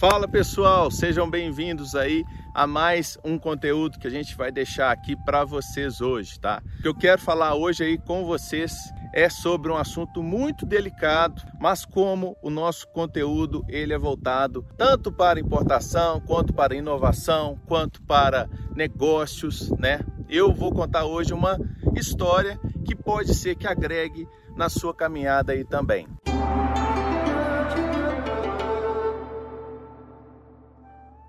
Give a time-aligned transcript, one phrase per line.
[0.00, 5.14] Fala pessoal, sejam bem-vindos aí a mais um conteúdo que a gente vai deixar aqui
[5.14, 6.62] para vocês hoje, tá?
[6.78, 8.72] O que eu quero falar hoje aí com vocês
[9.12, 15.12] é sobre um assunto muito delicado, mas como o nosso conteúdo ele é voltado tanto
[15.12, 20.00] para importação, quanto para inovação, quanto para negócios, né?
[20.30, 21.58] Eu vou contar hoje uma
[21.94, 24.26] história que pode ser que agregue
[24.56, 26.08] na sua caminhada aí também.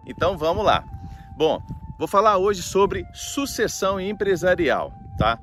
[0.05, 0.83] Então vamos lá.
[1.37, 1.61] Bom,
[1.97, 5.39] vou falar hoje sobre sucessão empresarial, tá?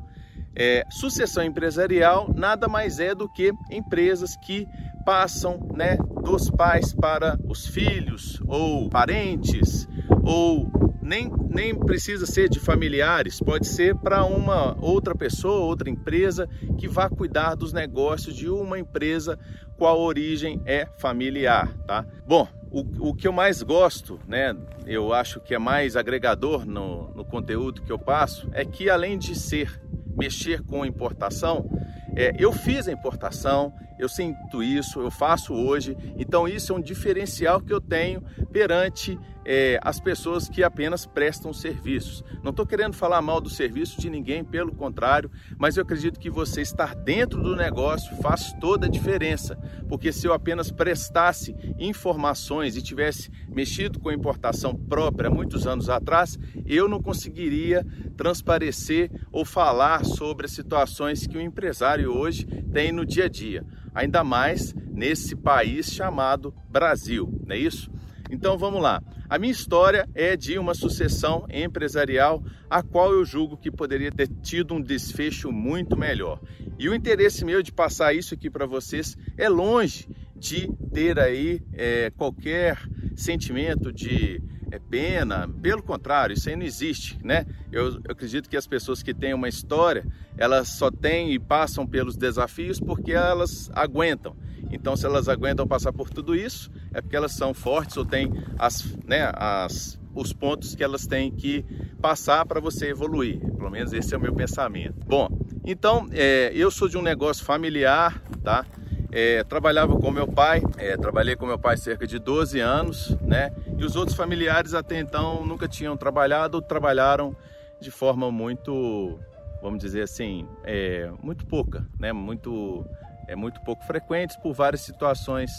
[0.55, 4.67] É, sucessão empresarial nada mais é do que empresas que
[5.05, 9.89] passam né, dos pais para os filhos ou parentes
[10.23, 10.71] ou
[11.01, 16.47] nem, nem precisa ser de familiares, pode ser para uma outra pessoa, outra empresa
[16.77, 19.39] que vá cuidar dos negócios de uma empresa
[19.79, 22.05] qual origem é familiar, tá?
[22.27, 27.15] Bom, o, o que eu mais gosto, né, eu acho que é mais agregador no,
[27.15, 29.81] no conteúdo que eu passo, é que além de ser
[30.17, 31.71] mexer com importação,
[32.17, 36.81] é, eu fiz a importação, eu sinto isso, eu faço hoje, então isso é um
[36.81, 39.19] diferencial que eu tenho perante
[39.51, 42.23] é, as pessoas que apenas prestam serviços.
[42.43, 46.29] Não estou querendo falar mal do serviço de ninguém, pelo contrário, mas eu acredito que
[46.29, 49.57] você estar dentro do negócio faz toda a diferença,
[49.89, 56.39] porque se eu apenas prestasse informações e tivesse mexido com importação própria muitos anos atrás,
[56.67, 57.87] eu não conseguiria
[58.19, 63.65] transparecer ou falar sobre as situações que o empresário hoje tem no dia a dia,
[63.95, 67.91] ainda mais nesse país chamado Brasil, não é isso?
[68.31, 69.03] Então vamos lá.
[69.29, 74.29] A minha história é de uma sucessão empresarial a qual eu julgo que poderia ter
[74.43, 76.41] tido um desfecho muito melhor.
[76.79, 81.61] E o interesse meu de passar isso aqui para vocês é longe de ter aí
[81.73, 82.79] é, qualquer
[83.17, 84.41] sentimento de
[84.71, 87.47] é pena, pelo contrário, isso aí não existe, né?
[87.73, 90.05] Eu, eu, acredito que as pessoas que têm uma história,
[90.37, 94.37] elas só têm e passam pelos desafios porque elas aguentam.
[94.71, 98.33] Então, se elas aguentam passar por tudo isso, é porque elas são fortes ou têm
[98.59, 101.65] as, né, as, os pontos que elas têm que
[102.01, 103.39] passar para você evoluir.
[103.39, 105.05] Pelo menos esse é o meu pensamento.
[105.07, 105.29] Bom,
[105.65, 108.65] então é, eu sou de um negócio familiar, tá?
[109.11, 113.51] É, trabalhava com meu pai, é, trabalhei com meu pai cerca de 12 anos, né?
[113.77, 117.35] E os outros familiares até então nunca tinham trabalhado ou trabalharam
[117.81, 119.19] de forma muito,
[119.63, 122.13] vamos dizer assim, é, muito pouca, né?
[122.13, 122.85] Muito,
[123.29, 125.53] é muito pouco frequentes por várias situações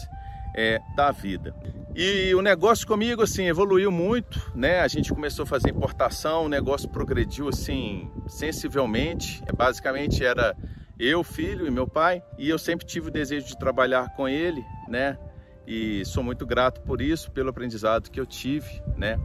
[0.55, 1.55] é, da vida.
[1.95, 4.81] E o negócio comigo assim evoluiu muito, né?
[4.81, 9.41] A gente começou a fazer importação, o negócio progrediu assim sensivelmente.
[9.45, 10.55] É, basicamente era
[10.99, 14.63] eu, filho e meu pai, e eu sempre tive o desejo de trabalhar com ele,
[14.87, 15.17] né?
[15.65, 19.19] E sou muito grato por isso, pelo aprendizado que eu tive, né?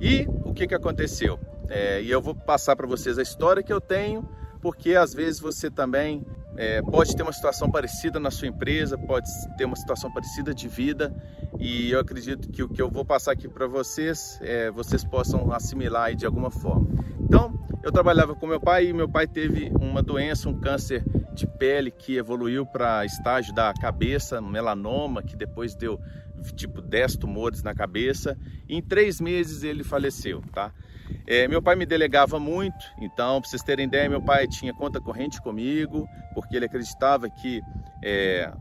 [0.00, 1.38] E o que que aconteceu?
[1.68, 4.28] É, e eu vou passar para vocês a história que eu tenho,
[4.60, 6.24] porque às vezes você também
[6.60, 10.68] é, pode ter uma situação parecida na sua empresa, pode ter uma situação parecida de
[10.68, 11.10] vida,
[11.58, 15.50] e eu acredito que o que eu vou passar aqui para vocês, é, vocês possam
[15.54, 16.86] assimilar de alguma forma.
[17.18, 21.46] Então, eu trabalhava com meu pai e meu pai teve uma doença, um câncer de
[21.46, 25.98] pele que evoluiu para estágio da cabeça, melanoma, que depois deu
[26.54, 28.36] tipo 10 tumores na cabeça.
[28.68, 30.72] Em três meses ele faleceu, tá?
[31.26, 35.00] É, meu pai me delegava muito, então, para vocês terem ideia, meu pai tinha conta
[35.00, 37.60] corrente comigo, porque ele acreditava que
[38.02, 38.52] é,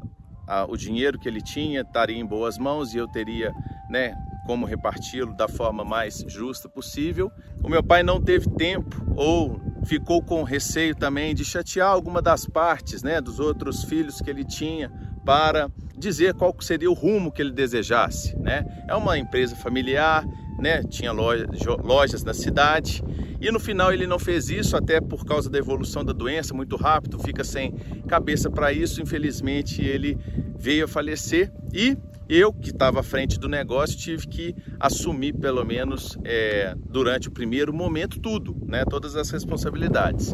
[0.47, 3.53] a, o dinheiro que ele tinha estaria em boas mãos e eu teria,
[3.89, 7.31] né, como reparti-lo da forma mais justa possível.
[7.63, 12.47] O meu pai não teve tempo ou ficou com receio também de chatear alguma das
[12.47, 14.91] partes, né, dos outros filhos que ele tinha
[15.23, 18.65] para dizer qual seria o rumo que ele desejasse, né?
[18.87, 20.25] É uma empresa familiar,
[20.57, 20.81] né?
[20.83, 21.47] Tinha lojas,
[21.83, 23.03] lojas na cidade
[23.41, 26.75] e no final ele não fez isso até por causa da evolução da doença muito
[26.75, 27.73] rápido, fica sem
[28.07, 29.01] cabeça para isso.
[29.01, 30.17] Infelizmente ele
[30.57, 31.97] veio a falecer e
[32.29, 37.31] eu, que estava à frente do negócio, tive que assumir, pelo menos é, durante o
[37.31, 38.85] primeiro momento, tudo, né?
[38.85, 40.31] todas as responsabilidades.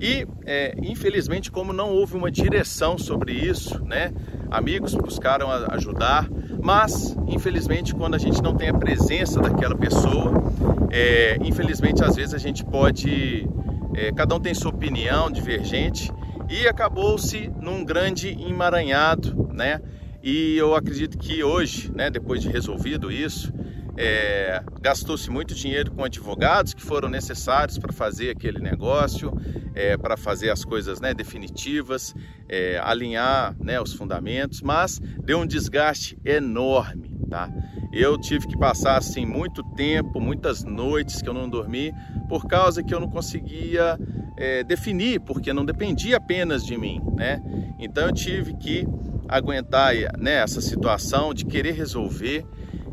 [0.00, 4.12] E, é, infelizmente, como não houve uma direção sobre isso, né?
[4.50, 6.28] amigos buscaram ajudar,
[6.62, 10.52] mas, infelizmente, quando a gente não tem a presença daquela pessoa,
[10.90, 13.46] é, infelizmente, às vezes a gente pode.
[13.94, 16.10] É, cada um tem sua opinião divergente
[16.48, 19.80] e acabou-se num grande emaranhado, né?
[20.22, 23.52] E eu acredito que hoje, né, depois de resolvido isso,
[24.00, 29.32] é, gastou-se muito dinheiro com advogados que foram necessários para fazer aquele negócio,
[29.74, 32.14] é, para fazer as coisas né, definitivas,
[32.48, 37.50] é, alinhar né, os fundamentos, mas deu um desgaste enorme, tá?
[37.92, 41.92] Eu tive que passar assim muito tempo, muitas noites que eu não dormi,
[42.28, 43.98] por causa que eu não conseguia
[44.36, 47.42] é, definir, porque não dependia apenas de mim, né?
[47.80, 48.86] Então eu tive que
[49.28, 52.46] aguentar né, essa situação de querer resolver.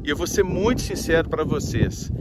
[0.06, 2.12] E eu vou ser muito sincero para vocês.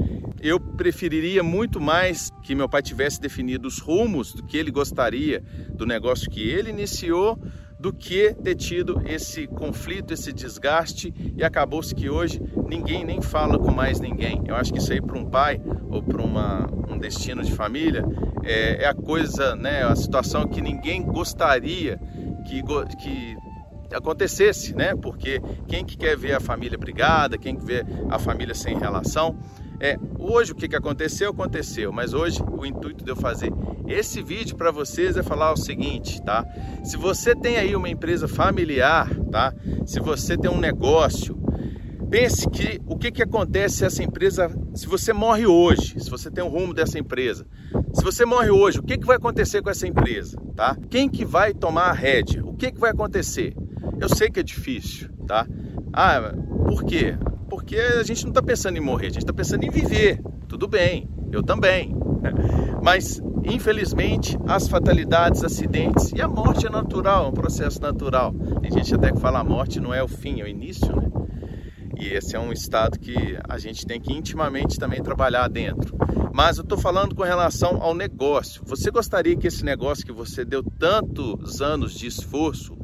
[0.40, 5.44] Eu preferiria muito mais que meu pai tivesse definido os rumos do que ele gostaria
[5.69, 7.38] do negócio que ele iniciou
[7.78, 13.58] do que ter tido esse conflito, esse desgaste e acabou-se que hoje ninguém nem fala
[13.58, 14.42] com mais ninguém.
[14.46, 15.60] Eu acho que isso aí para um pai
[15.90, 18.02] ou para um destino de família
[18.42, 22.00] é, é, a coisa, né, a situação que ninguém gostaria
[22.46, 22.62] que,
[22.98, 23.36] que
[23.94, 24.94] acontecesse, né?
[24.94, 29.38] Porque quem que quer ver a família brigada, quem que vê a família sem relação,
[29.81, 33.52] é, hoje o que, que aconteceu, aconteceu, mas hoje o intuito de eu fazer
[33.87, 36.44] esse vídeo para vocês é falar o seguinte, tá?
[36.82, 39.52] Se você tem aí uma empresa familiar, tá?
[39.85, 41.37] Se você tem um negócio,
[42.08, 46.31] pense que o que, que acontece se essa empresa, se você morre hoje, se você
[46.31, 47.46] tem um rumo dessa empresa,
[47.93, 50.76] se você morre hoje, o que, que vai acontecer com essa empresa, tá?
[50.88, 52.44] Quem que vai tomar a rédea?
[52.44, 53.55] O que, que vai acontecer?
[54.00, 55.46] Eu sei que é difícil, tá?
[55.92, 56.34] Ah,
[56.66, 57.16] por quê?
[57.48, 60.20] Porque a gente não está pensando em morrer, a gente está pensando em viver.
[60.48, 61.94] Tudo bem, eu também.
[62.82, 68.34] Mas, infelizmente, as fatalidades, acidentes e a morte é natural, é um processo natural.
[68.60, 71.08] Tem gente até que fala a morte não é o fim, é o início, né?
[71.96, 75.96] E esse é um estado que a gente tem que intimamente também trabalhar dentro.
[76.32, 78.62] Mas eu estou falando com relação ao negócio.
[78.66, 82.76] Você gostaria que esse negócio que você deu tantos anos de esforço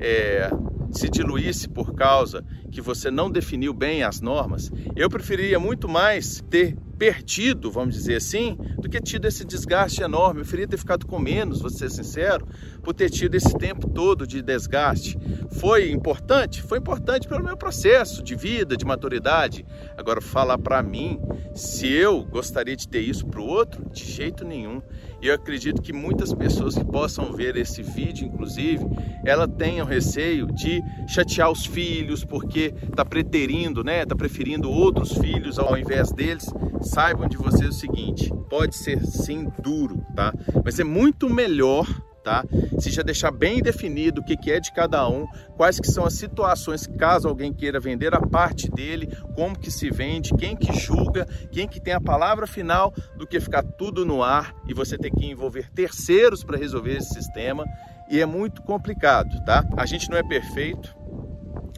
[0.00, 0.50] é,
[0.90, 6.42] se diluísse por causa que você não definiu bem as normas, eu preferiria muito mais
[6.48, 10.40] ter perdido, vamos dizer assim, do que tido esse desgaste enorme.
[10.40, 12.46] Eu preferia ter ficado com menos, vou ser sincero,
[12.82, 15.16] por ter tido esse tempo todo de desgaste.
[15.52, 16.60] Foi importante?
[16.60, 19.64] Foi importante pelo meu processo de vida, de maturidade.
[19.96, 21.18] Agora, falar para mim
[21.54, 24.82] se eu gostaria de ter isso para o outro, de jeito nenhum.
[25.22, 28.84] E eu acredito que muitas pessoas que possam ver esse vídeo, inclusive,
[29.24, 34.02] ela tenham receio de chatear os filhos porque está preterindo, né?
[34.02, 36.46] Está preferindo outros filhos ao invés deles.
[36.80, 40.32] Saibam de vocês o seguinte: pode ser sim duro, tá?
[40.64, 41.86] Mas é muito melhor
[42.30, 42.44] tá?
[42.78, 46.04] Se já deixar bem definido o que, que é de cada um, quais que são
[46.04, 50.72] as situações caso alguém queira vender a parte dele, como que se vende, quem que
[50.72, 54.96] julga, quem que tem a palavra final, do que ficar tudo no ar e você
[54.96, 57.64] ter que envolver terceiros para resolver esse sistema
[58.08, 59.64] e é muito complicado, tá?
[59.76, 60.94] A gente não é perfeito,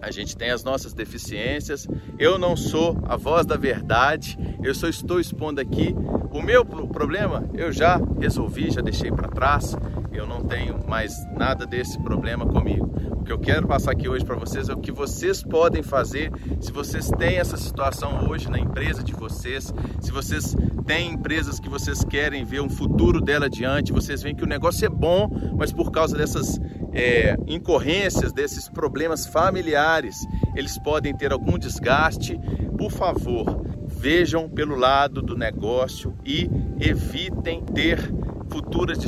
[0.02, 1.86] a gente tem as nossas deficiências.
[2.18, 5.94] Eu não sou a voz da verdade, eu só estou expondo aqui
[6.32, 7.48] o meu problema.
[7.54, 9.76] Eu já resolvi, já deixei para trás.
[10.12, 12.92] Eu não tenho mais nada desse problema comigo.
[13.12, 16.30] O que eu quero passar aqui hoje para vocês é o que vocês podem fazer
[16.60, 20.54] se vocês têm essa situação hoje na empresa de vocês, se vocês
[20.86, 24.84] têm empresas que vocês querem ver um futuro dela adiante, vocês veem que o negócio
[24.84, 26.60] é bom, mas por causa dessas
[26.92, 30.16] é, incorrências, desses problemas familiares,
[30.54, 32.38] eles podem ter algum desgaste,
[32.76, 36.50] por favor, vejam pelo lado do negócio e
[36.80, 38.12] evitem ter
[38.52, 38.98] futuras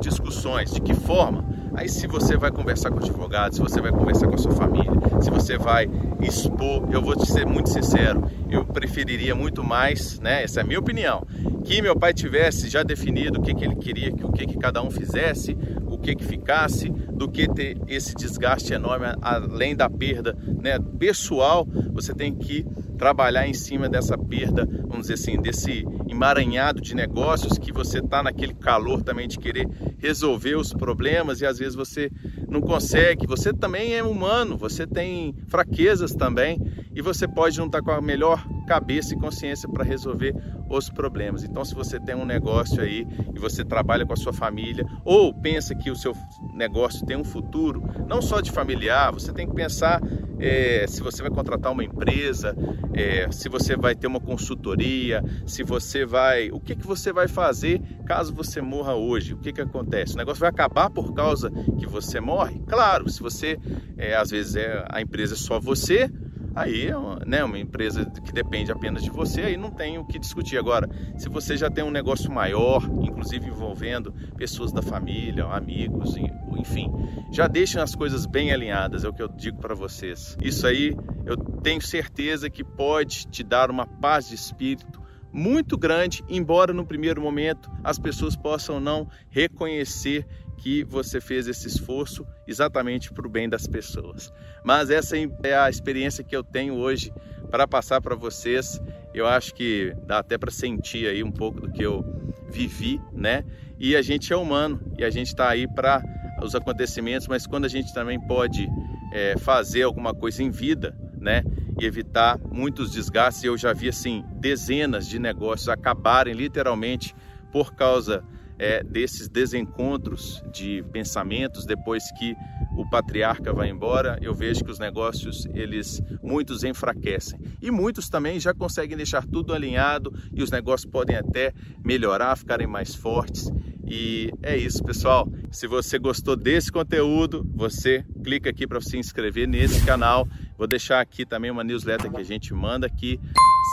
[0.00, 0.72] discussões.
[0.72, 1.44] De que forma?
[1.74, 4.52] Aí, se você vai conversar com o advogado, se você vai conversar com a sua
[4.52, 5.88] família, se você vai
[6.20, 10.44] expor, eu vou te ser muito sincero, eu preferiria muito mais, né?
[10.44, 11.26] Essa é a minha opinião,
[11.64, 14.58] que meu pai tivesse já definido o que, que ele queria, que o que, que
[14.58, 19.88] cada um fizesse, o que, que ficasse, do que ter esse desgaste enorme, além da
[19.88, 22.66] perda né, pessoal, você tem que
[23.02, 28.22] trabalhar em cima dessa perda, vamos dizer assim, desse emaranhado de negócios que você está
[28.22, 29.68] naquele calor também de querer
[29.98, 32.12] resolver os problemas e às vezes você
[32.48, 33.26] não consegue.
[33.26, 36.60] Você também é humano, você tem fraquezas também
[36.94, 40.32] e você pode estar tá com a melhor cabeça e consciência para resolver
[40.70, 41.42] os problemas.
[41.42, 43.04] Então, se você tem um negócio aí
[43.34, 46.14] e você trabalha com a sua família ou pensa que o seu
[46.54, 50.00] negócio tem um futuro, não só de familiar, você tem que pensar
[50.42, 52.54] é, se você vai contratar uma empresa,
[52.92, 57.28] é, se você vai ter uma consultoria, se você vai, o que que você vai
[57.28, 59.34] fazer caso você morra hoje?
[59.34, 60.14] O que que acontece?
[60.14, 62.60] O negócio vai acabar por causa que você morre?
[62.66, 63.56] Claro, se você,
[63.96, 66.10] é, às vezes é, a empresa é só você
[66.54, 70.18] aí é né, uma empresa que depende apenas de você, aí não tem o que
[70.18, 70.58] discutir.
[70.58, 76.14] Agora, se você já tem um negócio maior, inclusive envolvendo pessoas da família, amigos,
[76.56, 76.90] enfim,
[77.30, 80.36] já deixem as coisas bem alinhadas, é o que eu digo para vocês.
[80.42, 86.22] Isso aí eu tenho certeza que pode te dar uma paz de espírito muito grande,
[86.28, 90.26] embora no primeiro momento as pessoas possam não reconhecer
[90.62, 94.32] que você fez esse esforço exatamente para o bem das pessoas.
[94.62, 97.12] Mas essa é a experiência que eu tenho hoje
[97.50, 98.80] para passar para vocês.
[99.12, 102.04] Eu acho que dá até para sentir aí um pouco do que eu
[102.48, 103.44] vivi, né?
[103.76, 106.00] E a gente é humano e a gente está aí para
[106.40, 108.68] os acontecimentos, mas quando a gente também pode
[109.12, 111.42] é, fazer alguma coisa em vida, né?
[111.80, 113.42] E evitar muitos desgastes.
[113.42, 117.16] Eu já vi assim dezenas de negócios acabarem literalmente
[117.50, 118.22] por causa
[118.62, 122.36] é, desses desencontros de pensamentos depois que
[122.76, 127.40] o patriarca vai embora, eu vejo que os negócios, eles muitos enfraquecem.
[127.60, 131.52] E muitos também já conseguem deixar tudo alinhado e os negócios podem até
[131.84, 133.50] melhorar, ficarem mais fortes.
[133.86, 135.28] E é isso, pessoal.
[135.50, 140.26] Se você gostou desse conteúdo, você clica aqui para se inscrever nesse canal.
[140.56, 143.18] Vou deixar aqui também uma newsletter que a gente manda aqui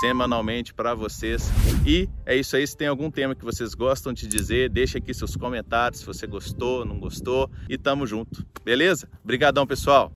[0.01, 1.49] semanalmente para vocês.
[1.85, 2.65] E é isso aí.
[2.65, 6.25] Se tem algum tema que vocês gostam de dizer, deixa aqui seus comentários se você
[6.25, 7.49] gostou, não gostou.
[7.67, 8.45] E tamo junto.
[8.63, 9.09] Beleza?
[9.23, 10.07] Obrigadão, pessoal.